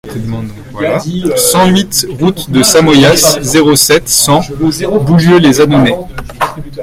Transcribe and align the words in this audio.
cent 1.37 1.67
huit 1.67 2.05
route 2.19 2.49
de 2.49 2.63
Samoyas, 2.63 3.37
zéro 3.43 3.75
sept, 3.75 4.09
cent, 4.09 4.41
Boulieu-lès-Annonay 5.03 5.95